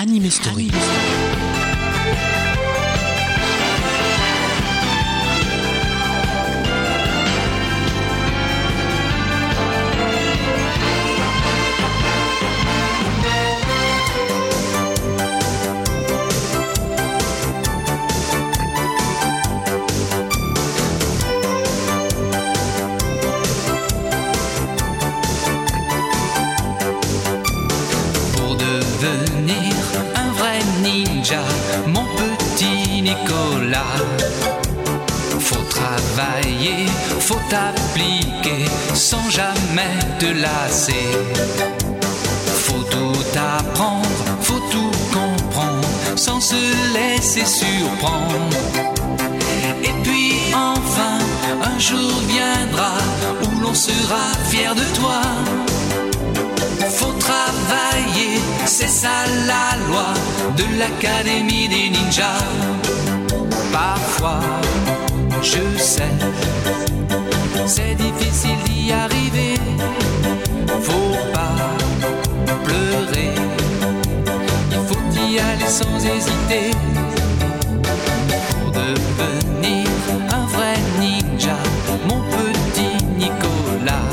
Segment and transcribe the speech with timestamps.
[0.00, 0.70] Anime Story.
[40.28, 41.08] Lasser.
[42.64, 46.60] Faut tout apprendre, faut tout comprendre sans se
[46.94, 48.56] laisser surprendre.
[49.82, 51.18] Et puis enfin,
[51.62, 52.92] un jour viendra
[53.42, 55.20] où l'on sera fier de toi.
[56.90, 60.08] Faut travailler, c'est ça la loi
[60.56, 62.44] de l'Académie des ninjas.
[63.72, 64.40] Parfois,
[65.42, 66.12] je sais,
[67.66, 69.54] c'est difficile d'y arriver.
[70.82, 71.56] Faut pas
[72.64, 73.34] pleurer,
[74.70, 76.70] il faut y aller sans hésiter.
[78.50, 79.86] Pour devenir
[80.32, 81.56] un vrai ninja,
[82.08, 84.08] mon petit Nicolas.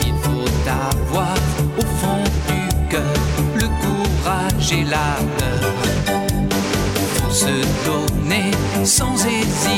[0.00, 1.36] Il faut avoir
[1.78, 3.18] au fond du cœur
[3.54, 5.72] le courage et la peur.
[7.14, 7.54] Faut se
[7.86, 8.50] donner
[8.84, 9.73] sans hésiter,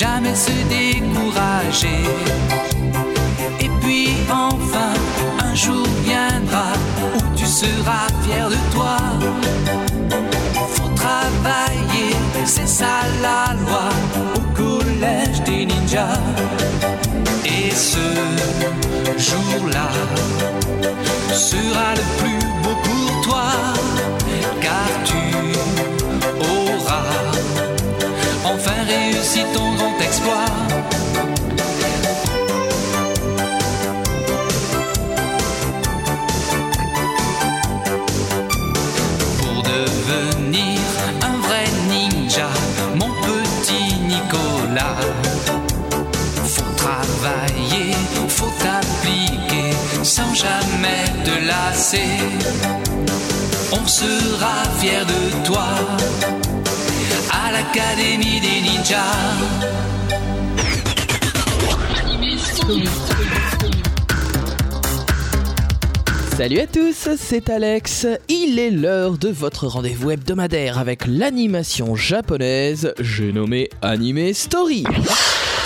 [0.00, 2.02] jamais se décourager.
[3.60, 4.94] Et puis enfin,
[5.46, 6.68] un jour viendra
[7.02, 8.96] où tu seras fier de toi.
[10.74, 13.88] Faut travailler, c'est ça la loi
[14.36, 16.22] au collège des ninjas.
[17.44, 18.06] Et ce
[19.28, 19.88] jour-là
[21.30, 23.48] sera le plus beau pour toi,
[24.62, 25.19] car tu
[51.24, 52.10] te lasser.
[53.72, 55.66] On sera fier de toi
[57.30, 59.90] à l'Académie des ninjas.
[66.36, 68.06] Salut à tous, c'est Alex.
[68.28, 74.84] Il est l'heure de votre rendez-vous hebdomadaire avec l'animation japonaise, j'ai nommé Anime Story.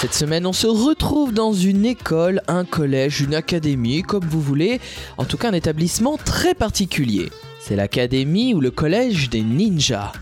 [0.01, 4.81] Cette semaine, on se retrouve dans une école, un collège, une académie, comme vous voulez,
[5.17, 7.31] en tout cas un établissement très particulier.
[7.61, 10.13] C'est l'académie ou le collège des ninjas.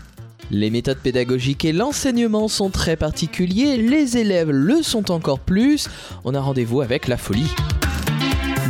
[0.51, 5.89] Les méthodes pédagogiques et l'enseignement sont très particuliers, les élèves le sont encore plus.
[6.23, 7.51] On a rendez-vous avec la folie.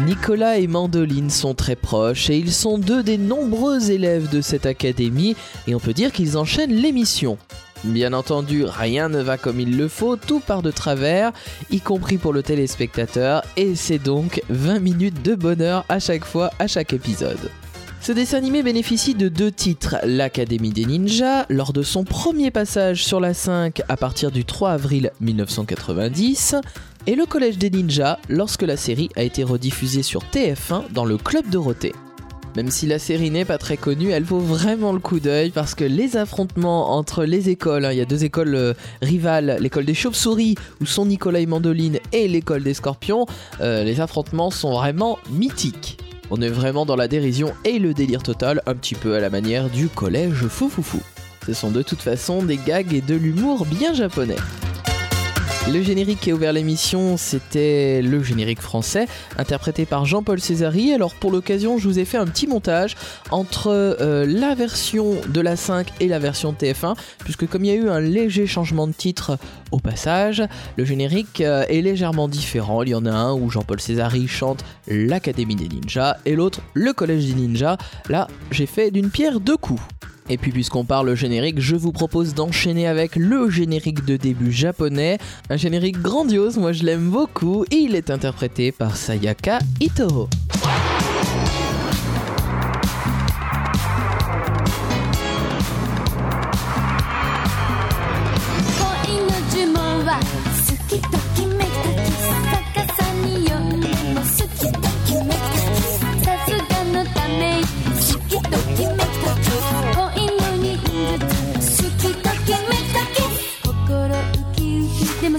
[0.05, 4.65] Nicolas et Mandoline sont très proches et ils sont deux des nombreux élèves de cette
[4.65, 5.35] académie
[5.67, 7.37] et on peut dire qu'ils enchaînent l'émission.
[7.83, 11.33] Bien entendu, rien ne va comme il le faut, tout part de travers,
[11.69, 16.49] y compris pour le téléspectateur, et c'est donc 20 minutes de bonheur à chaque fois,
[16.59, 17.51] à chaque épisode.
[17.99, 23.03] Ce dessin animé bénéficie de deux titres, l'Académie des Ninjas, lors de son premier passage
[23.03, 26.55] sur la 5 à partir du 3 avril 1990,
[27.07, 31.17] et le Collège des Ninjas lorsque la série a été rediffusée sur TF1 dans le
[31.17, 31.93] Club Dorothée.
[32.55, 35.73] Même si la série n'est pas très connue, elle vaut vraiment le coup d'œil parce
[35.73, 39.85] que les affrontements entre les écoles, hein, il y a deux écoles euh, rivales, l'école
[39.85, 43.25] des chauves-souris où sont Nicolas et Mandoline et l'école des scorpions,
[43.61, 45.97] euh, les affrontements sont vraiment mythiques.
[46.29, 49.31] On est vraiment dans la dérision et le délire total, un petit peu à la
[49.31, 51.01] manière du collège foufoufou.
[51.47, 54.37] Ce sont de toute façon des gags et de l'humour bien japonais.
[55.71, 59.07] Le générique qui a ouvert l'émission, c'était le générique français,
[59.37, 60.93] interprété par Jean-Paul Césari.
[60.93, 62.95] Alors pour l'occasion, je vous ai fait un petit montage
[63.31, 67.71] entre euh, la version de la 5 et la version TF1, puisque comme il y
[67.71, 69.39] a eu un léger changement de titre
[69.71, 70.43] au passage,
[70.75, 72.83] le générique euh, est légèrement différent.
[72.83, 76.91] Il y en a un où Jean-Paul Césari chante l'Académie des Ninjas et l'autre le
[76.91, 77.77] Collège des Ninjas.
[78.09, 79.81] Là, j'ai fait d'une pierre deux coups.
[80.29, 85.17] Et puis puisqu'on parle générique, je vous propose d'enchaîner avec le générique de début japonais,
[85.49, 90.29] un générique grandiose, moi je l'aime beaucoup, il est interprété par Sayaka Ito.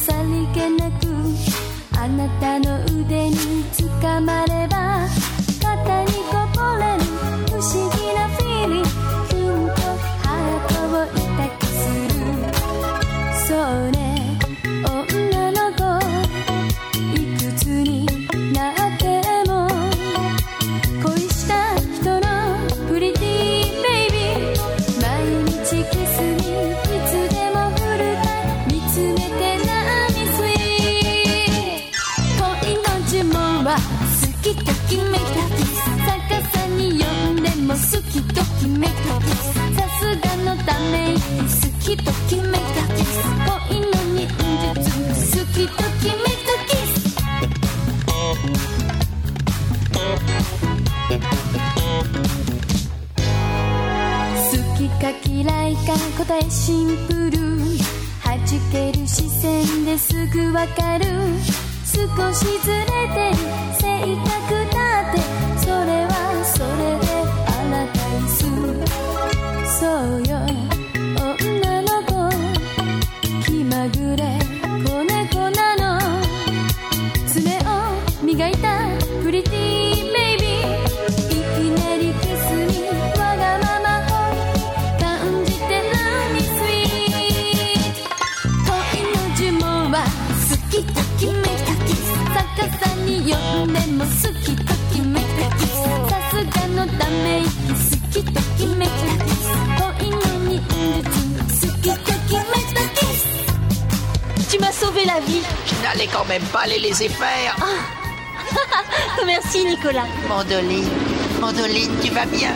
[0.05, 1.07] さりげなく
[1.97, 4.64] あなたの腕につかまれ
[38.61, 43.13] きめきたキスさすがのため息好きときめきたキス
[43.71, 44.29] 恋の忍
[44.75, 47.05] 術好きときめきたキス
[54.51, 57.39] 好きか嫌いか答えシンプル
[58.25, 58.39] 弾
[58.73, 61.05] ける視線ですぐわかる
[61.85, 63.37] 少しずれてる
[63.81, 64.64] 性格
[104.95, 105.43] sauvé la vie.
[105.67, 107.57] Je n'allais quand même pas les laisser faire.
[109.27, 110.07] Merci Nicolas.
[110.29, 110.89] Mandoline,
[111.41, 112.53] Mandoline, tu vas bien?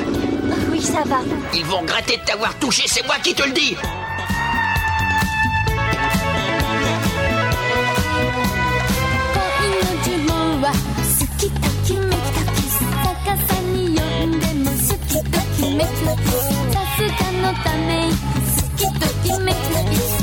[0.71, 1.19] Oui, ça va.
[1.55, 3.77] Ils vont regretter de t'avoir touché, c'est moi qui te le dis.
[19.89, 20.18] 恋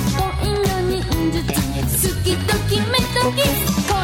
[2.47, 3.03] Doki doki.
[3.15, 3.94] toki.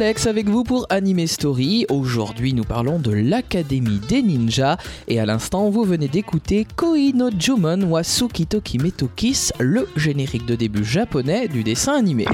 [0.00, 1.84] Alex avec vous pour Anime Story.
[1.88, 4.76] Aujourd'hui, nous parlons de l'Académie des Ninjas.
[5.08, 10.54] Et à l'instant, vous venez d'écouter Koi no Jumon wa Tsukitoki Metokis, le générique de
[10.54, 12.26] début japonais du dessin animé.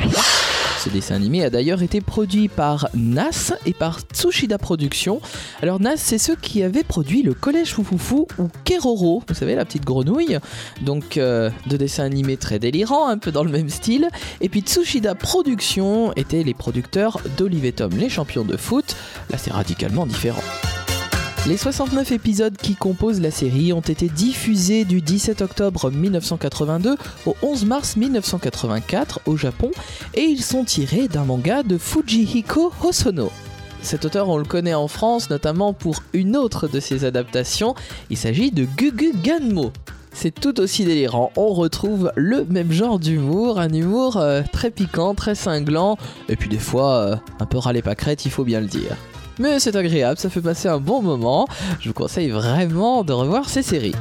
[0.85, 5.23] Ce dessin animé a d'ailleurs été produit par NAS et par Tsushida Productions.
[5.63, 9.65] Alors NAS, c'est ceux qui avaient produit le Collège Foufoufou ou Keroro, vous savez, la
[9.65, 10.39] petite grenouille.
[10.83, 14.11] Donc euh, de dessins animés très délirants, un peu dans le même style.
[14.43, 18.95] Et puis Tsushida Productions étaient les producteurs d'Olive et Tom, les champions de foot.
[19.31, 20.43] Là, c'est radicalement différent.
[21.47, 26.97] Les 69 épisodes qui composent la série ont été diffusés du 17 octobre 1982
[27.27, 29.71] au 11 mars 1984 au Japon
[30.15, 33.31] et ils sont tirés d'un manga de Fujihiko Hosono.
[33.83, 37.75] Cet auteur, on le connaît en France notamment pour une autre de ses adaptations.
[38.09, 39.71] Il s'agit de Gugu Ganmo.
[40.15, 41.31] C'est tout aussi délirant.
[41.37, 45.99] On retrouve le même genre d'humour, un humour euh, très piquant, très cinglant,
[46.31, 48.97] et puis des fois euh, un peu râlé crête, il faut bien le dire.
[49.39, 51.47] Mais c'est agréable, ça fait passer un bon moment.
[51.81, 53.95] Je vous conseille vraiment de revoir ces séries.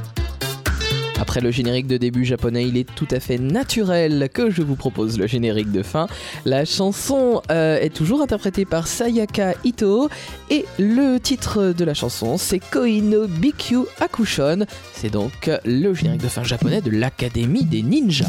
[1.20, 4.76] Après le générique de début japonais, il est tout à fait naturel que je vous
[4.76, 6.08] propose le générique de fin.
[6.44, 10.10] La chanson euh, est toujours interprétée par Sayaka Ito
[10.50, 14.66] et le titre de la chanson c'est Koino Bikyu Akushon.
[14.94, 18.28] C'est donc le générique de fin japonais de l'Académie des Ninjas.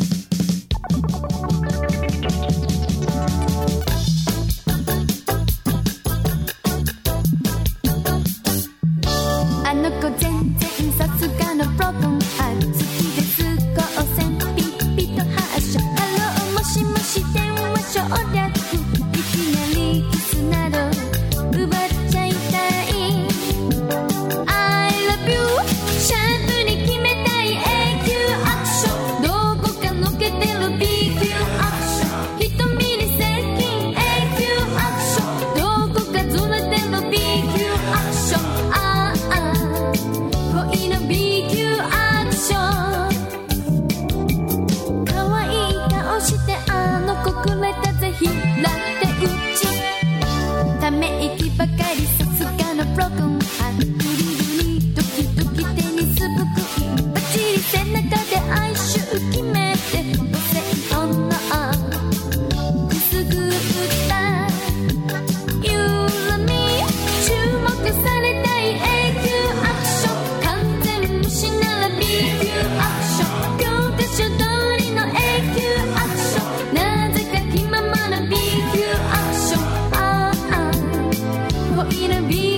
[82.07, 82.54] gonna be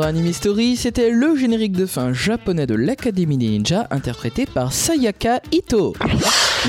[0.00, 4.72] dans Anime Story, c'était le générique de fin japonais de l'Académie des Ninjas interprété par
[4.72, 5.94] Sayaka Ito.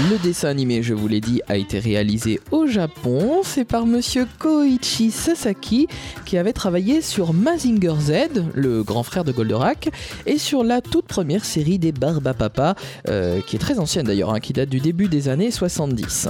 [0.09, 3.41] Le dessin animé, je vous l'ai dit, a été réalisé au Japon.
[3.43, 5.87] C'est par monsieur Koichi Sasaki
[6.25, 9.89] qui avait travaillé sur Mazinger Z, le grand frère de Goldorak,
[10.25, 12.75] et sur la toute première série des Barbapapa,
[13.07, 16.27] euh, qui est très ancienne d'ailleurs, hein, qui date du début des années 70.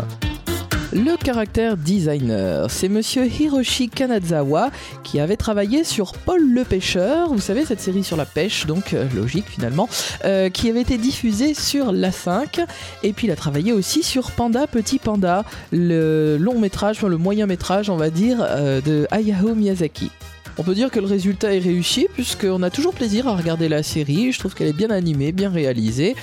[0.93, 4.71] Le caractère designer, c'est monsieur Hiroshi Kanazawa
[5.03, 8.93] qui avait travaillé sur Paul le pêcheur, vous savez cette série sur la pêche, donc
[8.93, 9.87] euh, logique finalement,
[10.25, 12.59] euh, qui avait été diffusée sur la 5
[13.03, 17.17] et puis il a travaillé aussi sur Panda Petit Panda, le long métrage, enfin, le
[17.17, 20.11] moyen métrage on va dire, euh, de Hayao Miyazaki.
[20.57, 23.81] On peut dire que le résultat est réussi puisqu'on a toujours plaisir à regarder la
[23.81, 26.17] série, je trouve qu'elle est bien animée, bien réalisée,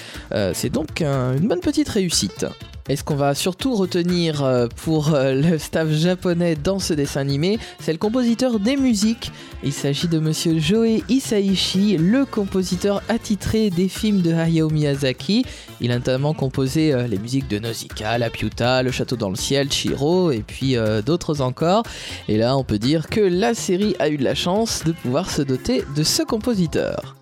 [0.52, 2.44] c'est donc un- une bonne petite réussite.
[2.88, 7.20] Et ce qu'on va surtout retenir euh, pour euh, le staff japonais dans ce dessin
[7.20, 9.30] animé, c'est le compositeur des musiques.
[9.62, 15.44] Il s'agit de monsieur Joe Isaichi, le compositeur attitré des films de Hayao Miyazaki.
[15.82, 19.36] Il a notamment composé euh, les musiques de Nausicaa, La Piuta, Le Château dans le
[19.36, 21.82] ciel, Chiro et puis d'autres encore.
[22.28, 25.30] Et là, on peut dire que la série a eu de la chance de pouvoir
[25.30, 27.16] se doter de ce compositeur.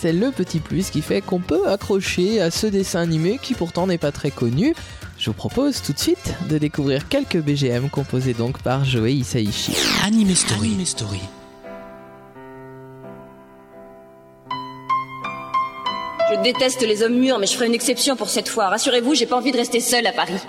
[0.00, 3.86] C'est le petit plus qui fait qu'on peut accrocher à ce dessin animé qui pourtant
[3.86, 4.74] n'est pas très connu.
[5.20, 9.76] Je vous propose tout de suite de découvrir quelques BGM composés donc par Joe Isaichi.
[10.02, 10.68] Anime Story.
[10.68, 11.20] Anime Story.
[16.30, 18.68] Je déteste les hommes mûrs, mais je ferai une exception pour cette fois.
[18.68, 20.40] Rassurez-vous, j'ai pas envie de rester seule à Paris.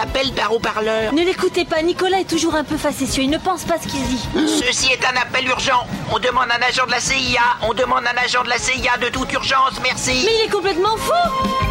[0.00, 1.12] Appel par haut-parleur.
[1.12, 4.02] Ne l'écoutez pas, Nicolas est toujours un peu facétieux, il ne pense pas ce qu'il
[4.02, 4.28] dit.
[4.34, 5.86] Ceci est un appel urgent.
[6.12, 7.40] On demande un agent de la CIA.
[7.62, 10.22] On demande un agent de la CIA de toute urgence, merci.
[10.24, 11.69] Mais il est complètement fou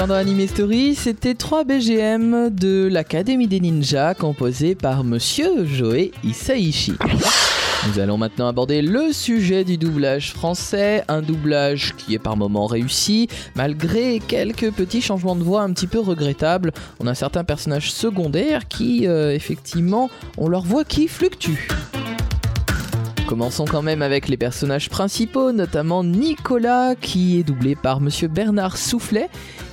[0.00, 6.94] Dans Anime Story, c'était 3 BGM de l'Académie des Ninjas composés par monsieur Joe Isaichi.
[7.86, 12.64] Nous allons maintenant aborder le sujet du doublage français, un doublage qui est par moments
[12.64, 16.72] réussi, malgré quelques petits changements de voix un petit peu regrettables.
[16.98, 21.68] On a certains personnages secondaires qui, euh, effectivement, ont leur voix qui fluctue.
[23.28, 28.76] Commençons quand même avec les personnages principaux, notamment Nicolas, qui est doublé par monsieur Bernard
[28.76, 29.28] Soufflet,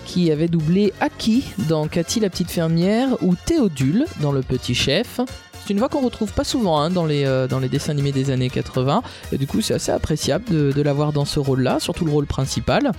[0.07, 5.19] qui avait doublé Aki dans Cathy la petite fermière ou Théodule dans Le Petit Chef.
[5.67, 8.13] C'est une voix qu'on retrouve pas souvent hein, dans, les, euh, dans les dessins animés
[8.13, 9.03] des années 80.
[9.33, 12.25] Et du coup, c'est assez appréciable de, de l'avoir dans ce rôle-là, surtout le rôle
[12.25, 12.93] principal.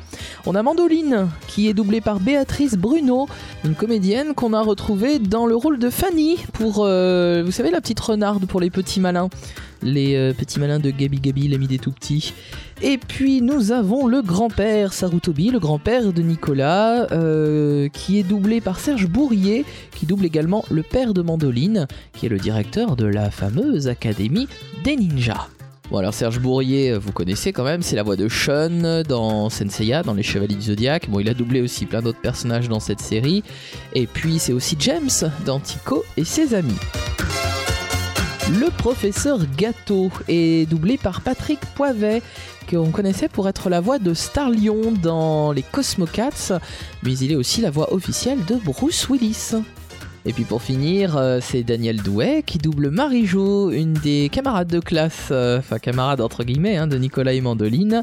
[0.45, 3.26] On a Mandoline, qui est doublée par Béatrice Bruno,
[3.65, 7.80] une comédienne qu'on a retrouvée dans le rôle de Fanny pour, euh, vous savez, la
[7.80, 9.30] petite renarde pour les petits malins.
[9.80, 12.35] Les euh, petits malins de Gabi Gabi, l'ami des tout petits.
[12.80, 18.60] Et puis nous avons le grand-père Sarutobi, le grand-père de Nicolas, euh, qui est doublé
[18.60, 19.64] par Serge Bourrier,
[19.97, 24.47] qui double également le père de Mandoline, qui est le directeur de la fameuse Académie
[24.84, 25.49] des Ninjas.
[25.91, 29.50] Bon alors Serge Bourrier, euh, vous connaissez quand même, c'est la voix de Sean dans
[29.50, 31.10] Senseiya, dans Les Chevaliers du Zodiaque.
[31.10, 33.43] Bon, il a doublé aussi plein d'autres personnages dans cette série.
[33.95, 35.10] Et puis c'est aussi James
[35.45, 36.78] dans Tico et ses amis.
[38.50, 42.23] Le professeur Gâteau est doublé par Patrick Poivet,
[42.71, 46.58] qu'on connaissait pour être la voix de Starlion dans les Cosmocats,
[47.02, 49.52] mais il est aussi la voix officielle de Bruce Willis.
[50.25, 54.80] Et puis pour finir, euh, c'est Daniel Douet qui double Marie-Jo, une des camarades de
[54.80, 58.02] classe, euh, enfin camarade entre guillemets, hein, de Nicolas et Mandoline.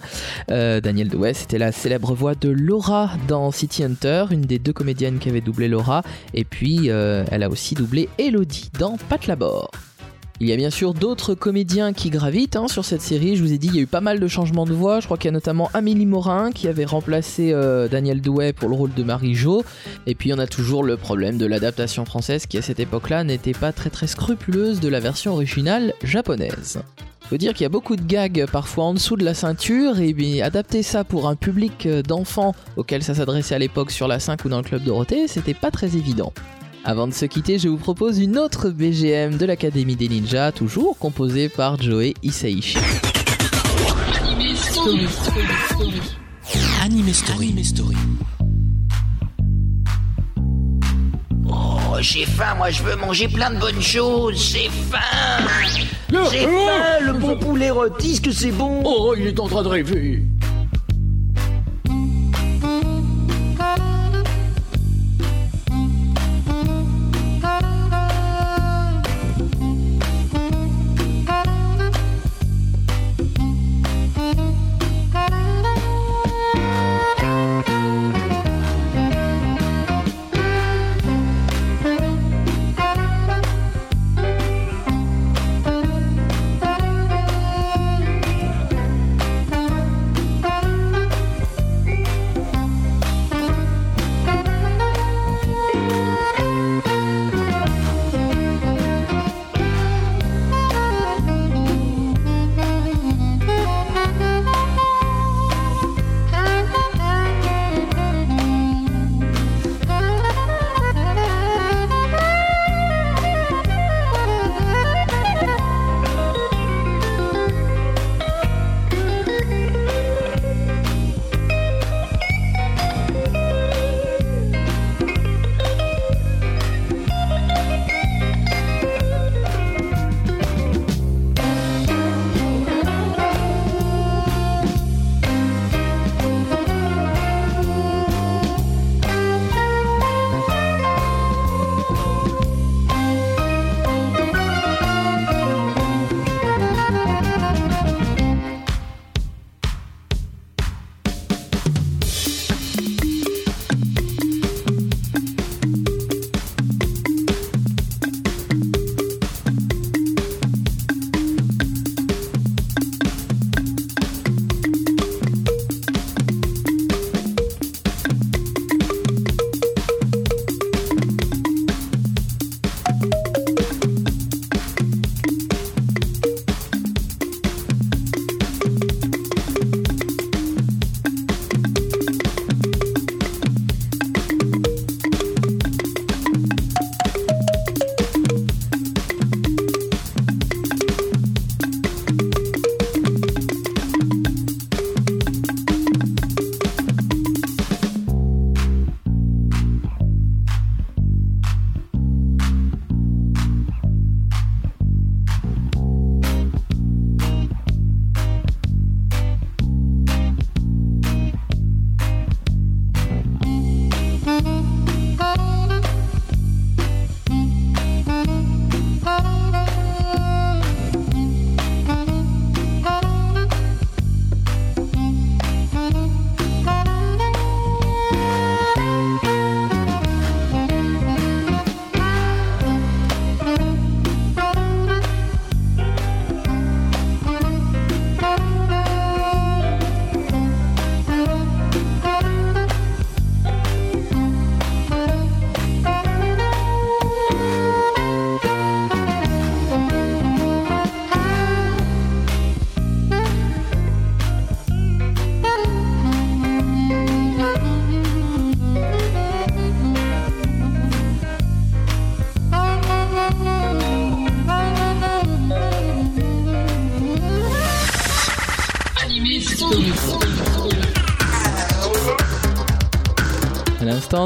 [0.51, 4.73] Euh, Daniel Douet, c'était la célèbre voix de Laura dans City Hunter, une des deux
[4.73, 6.03] comédiennes qui avait doublé Laura.
[6.35, 9.71] Et puis elle a aussi doublé Elodie dans Pat Labor.
[10.41, 13.37] Il y a bien sûr d'autres comédiens qui gravitent hein, sur cette série.
[13.37, 14.99] Je vous ai dit, il y a eu pas mal de changements de voix.
[14.99, 18.67] Je crois qu'il y a notamment Amélie Morin qui avait remplacé euh, Daniel Douet pour
[18.67, 19.63] le rôle de Marie-Jo.
[20.07, 23.53] Et puis on a toujours le problème de l'adaptation française qui à cette époque-là n'était
[23.53, 26.81] pas très très scrupuleuse de la version originale japonaise.
[27.29, 30.13] Faut dire qu'il y a beaucoup de gags parfois en dessous de la ceinture et
[30.13, 34.19] bien, adapter ça pour un public euh, d'enfants auquel ça s'adressait à l'époque sur la
[34.19, 36.33] 5 ou dans le club Dorothée, c'était pas très évident.
[36.87, 40.99] Avant de se quitter, je vous propose une autre BGM de l'Académie des Ninjas, toujours
[40.99, 42.77] composée par Joey Isaichi.
[46.83, 47.63] Anime Story.
[47.63, 47.95] Story.
[51.49, 54.51] Oh, j'ai faim, moi je veux manger plein de bonnes choses.
[54.51, 55.43] J'ai faim.
[56.31, 58.83] J'ai faim, le bon poulet rôti, que c'est bon?
[58.85, 60.23] Oh, il est en train de rêver.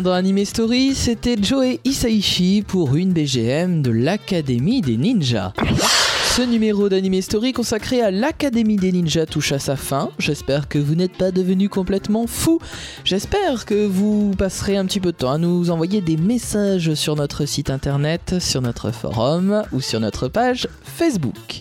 [0.01, 5.51] Dans Anime Story, c'était Joey Isaichi pour une BGM de l'Académie des Ninjas.
[6.35, 10.09] Ce numéro d'Anime Story consacré à l'Académie des Ninjas touche à sa fin.
[10.17, 12.59] J'espère que vous n'êtes pas devenu complètement fou.
[13.03, 17.17] J'espère que vous passerez un petit peu de temps à nous envoyer des messages sur
[17.17, 21.59] notre site internet, sur notre forum ou sur notre page Facebook.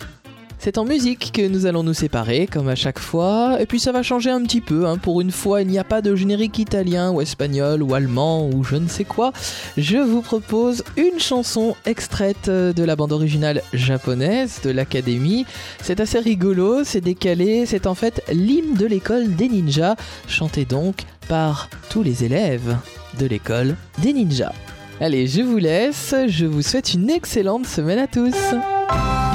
[0.61, 3.93] C'est en musique que nous allons nous séparer, comme à chaque fois, et puis ça
[3.93, 4.85] va changer un petit peu.
[4.87, 4.97] hein.
[4.97, 8.65] Pour une fois, il n'y a pas de générique italien ou espagnol ou allemand ou
[8.65, 9.31] je ne sais quoi.
[9.77, 15.45] Je vous propose une chanson extraite de la bande originale japonaise de l'Académie.
[15.81, 19.95] C'est assez rigolo, c'est décalé, c'est en fait l'hymne de l'école des ninjas,
[20.27, 22.75] chanté donc par tous les élèves
[23.17, 24.53] de l'école des ninjas.
[24.99, 29.28] Allez, je vous laisse, je vous souhaite une excellente semaine à tous.「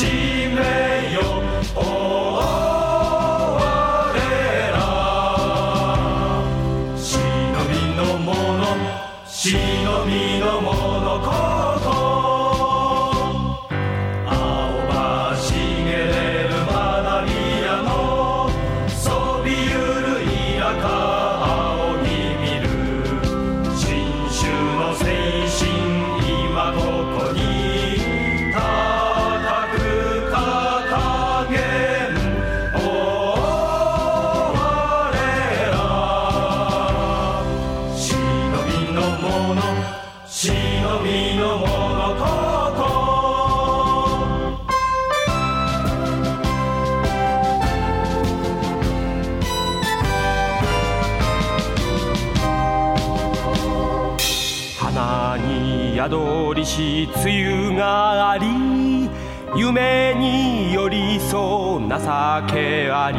[0.00, 0.37] she
[56.08, 59.10] 宿りし梅雨があり
[59.54, 61.96] 夢に寄り添う情
[62.46, 63.18] けあり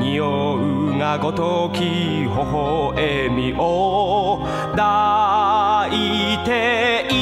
[0.00, 4.40] 匂うがごとき微笑みを
[4.74, 7.14] 抱いて生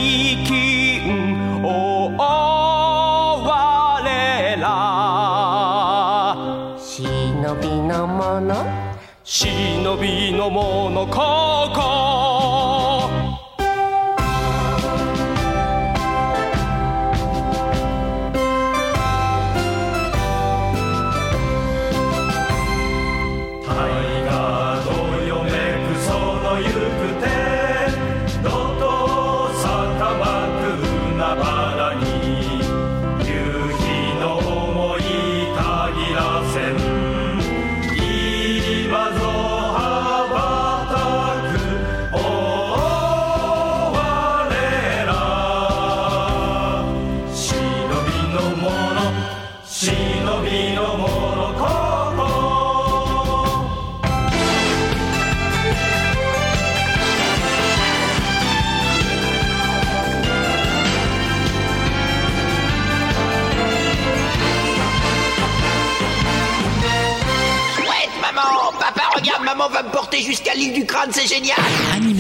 [0.44, 2.22] きんお我
[4.60, 4.66] ら。
[6.78, 8.54] 忍びの者。
[9.24, 12.03] 忍びの者ここ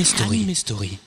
[0.04, 0.36] Story.
[0.36, 0.98] Anime Story.